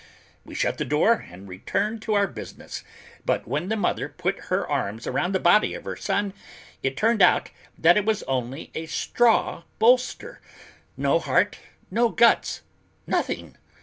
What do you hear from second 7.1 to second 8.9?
out that it was only a